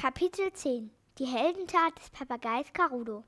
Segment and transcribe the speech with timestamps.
[0.00, 3.22] Kapitel 10 Die Heldentat des Papageis Carudo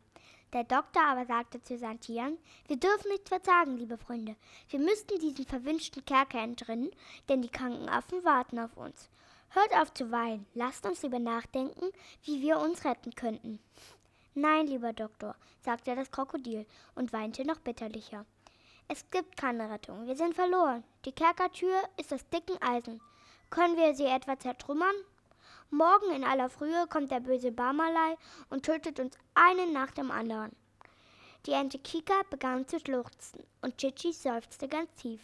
[0.55, 4.37] Der Doktor aber sagte zu Tieren, wir dürfen nicht verzagen, liebe Freunde.
[4.71, 6.91] Wir müssten diesen verwünschten Kerker entrinnen,
[7.29, 9.11] denn die kranken Affen warten auf uns.
[9.51, 11.91] Hört auf zu weinen, lasst uns lieber nachdenken,
[12.25, 13.59] wie wir uns retten könnten.
[14.33, 16.65] Nein, lieber Doktor, sagte das Krokodil
[16.95, 18.25] und weinte noch bitterlicher.
[18.89, 20.85] Es gibt keine Rettung, wir sind verloren.
[21.05, 23.03] Die Kerkertür ist aus dicken Eisen.
[23.51, 24.95] Können wir sie etwa zertrümmern?
[25.75, 28.19] Morgen in aller Frühe kommt der böse Barmalei
[28.51, 30.55] und tötet uns einen nach dem anderen.
[31.47, 35.23] Die Ente Kika begann zu schluchzen und Chichi seufzte ganz tief.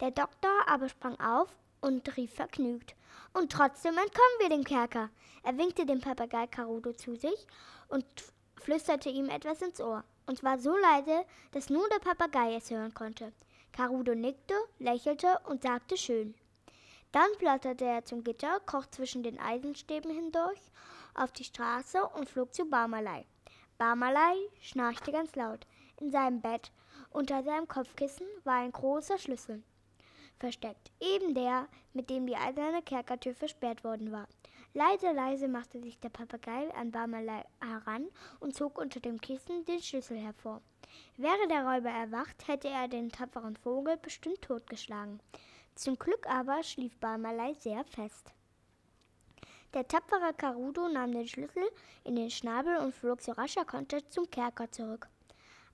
[0.00, 1.48] Der Doktor aber sprang auf
[1.80, 2.94] und rief vergnügt.
[3.32, 5.08] Und trotzdem entkommen wir dem Kerker.
[5.42, 7.46] Er winkte dem Papagei Carudo zu sich
[7.88, 8.04] und
[8.56, 10.04] flüsterte ihm etwas ins Ohr.
[10.26, 13.32] Und zwar so leise, dass nur der Papagei es hören konnte.
[13.72, 16.34] Carudo nickte, lächelte und sagte schön.
[17.12, 20.60] Dann platterte er zum Gitter, kroch zwischen den Eisenstäben hindurch
[21.14, 23.24] auf die Straße und flog zu Barmalei.
[23.78, 25.66] Barmalei schnarchte ganz laut.
[26.00, 26.70] In seinem Bett,
[27.10, 29.62] unter seinem Kopfkissen, war ein großer Schlüssel
[30.38, 34.28] versteckt, eben der, mit dem die eiserne Kerkertür versperrt worden war.
[34.74, 38.06] Leise, leise machte sich der Papagei an Barmalei heran
[38.38, 40.60] und zog unter dem Kissen den Schlüssel hervor.
[41.16, 45.20] Wäre der Räuber erwacht, hätte er den tapferen Vogel bestimmt totgeschlagen.
[45.78, 48.32] Zum Glück aber schlief Barmalei sehr fest.
[49.74, 51.62] Der tapfere Carudo nahm den Schlüssel
[52.02, 55.06] in den Schnabel und flog so rasch er konnte zum Kerker zurück.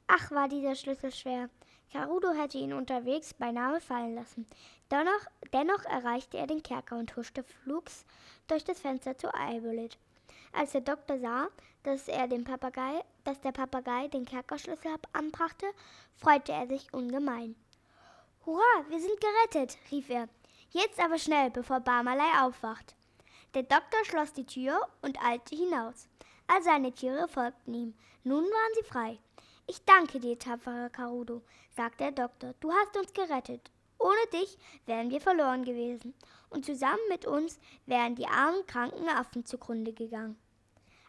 [0.06, 1.48] Ach, war dieser Schlüssel schwer.
[1.91, 4.47] Carudo hätte ihn unterwegs beinahe fallen lassen.
[4.91, 8.05] Dennoch, dennoch erreichte er den Kerker und huschte flugs
[8.47, 9.97] durch das Fenster zu Eibolit.
[10.52, 11.48] Als der Doktor sah,
[11.82, 15.64] dass, er den Papagei, dass der Papagei den Kerkerschlüssel anbrachte,
[16.14, 17.56] freute er sich ungemein.
[18.47, 20.28] Hurra, wir sind gerettet, rief er.
[20.70, 22.95] Jetzt aber schnell, bevor Barmalei aufwacht.
[23.55, 26.09] Der Doktor schloss die Tür und eilte hinaus.
[26.47, 27.95] All seine Tiere folgten ihm.
[28.22, 29.19] Nun waren sie frei.
[29.67, 31.41] Ich danke dir, tapferer Carudo,
[31.75, 32.55] sagte der Doktor.
[32.60, 33.71] Du hast uns gerettet.
[33.99, 36.12] Ohne dich wären wir verloren gewesen.
[36.50, 40.38] Und zusammen mit uns wären die armen, kranken Affen zugrunde gegangen.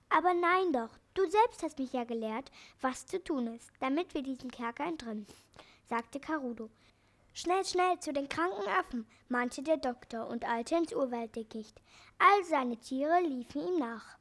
[0.08, 4.22] Aber nein doch, du selbst hast mich ja gelehrt, was zu tun ist, damit wir
[4.22, 5.28] diesen Kerker entrinnen,
[5.90, 6.70] sagte Carudo.
[7.38, 11.82] Schnell, schnell zu den kranken Affen, mahnte der Doktor und eilte ins Urwalddickicht.
[12.18, 14.18] All seine Tiere liefen ihm nach.